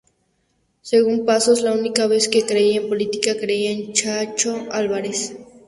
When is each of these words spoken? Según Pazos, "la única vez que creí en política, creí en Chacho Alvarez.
Según 0.81 1.25
Pazos, 1.27 1.61
"la 1.61 1.73
única 1.73 2.07
vez 2.07 2.27
que 2.27 2.43
creí 2.43 2.75
en 2.75 2.89
política, 2.89 3.35
creí 3.39 3.67
en 3.67 3.93
Chacho 3.93 4.65
Alvarez. 4.71 5.35